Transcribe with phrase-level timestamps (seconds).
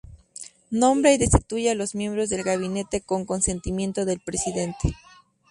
[0.71, 4.95] Nombra y destituye a los miembros del gabinete con consentimiento del presidente.